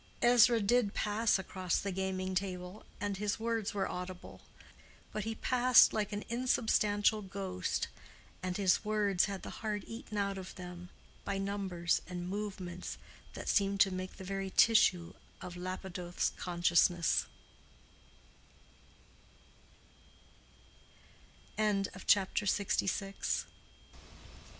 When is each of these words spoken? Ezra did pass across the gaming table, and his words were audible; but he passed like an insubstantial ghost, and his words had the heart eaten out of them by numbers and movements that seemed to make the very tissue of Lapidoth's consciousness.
Ezra 0.23 0.59
did 0.61 0.95
pass 0.95 1.37
across 1.37 1.77
the 1.79 1.91
gaming 1.91 2.33
table, 2.33 2.83
and 2.99 3.17
his 3.17 3.39
words 3.39 3.75
were 3.75 3.87
audible; 3.87 4.41
but 5.11 5.25
he 5.25 5.35
passed 5.35 5.93
like 5.93 6.11
an 6.11 6.23
insubstantial 6.27 7.21
ghost, 7.21 7.87
and 8.41 8.57
his 8.57 8.83
words 8.83 9.25
had 9.25 9.43
the 9.43 9.59
heart 9.61 9.83
eaten 9.85 10.17
out 10.17 10.39
of 10.39 10.55
them 10.55 10.89
by 11.23 11.37
numbers 11.37 12.01
and 12.07 12.27
movements 12.27 12.97
that 13.35 13.47
seemed 13.47 13.79
to 13.81 13.93
make 13.93 14.17
the 14.17 14.23
very 14.23 14.49
tissue 14.49 15.13
of 15.39 15.55
Lapidoth's 15.55 16.31
consciousness. 16.35 17.27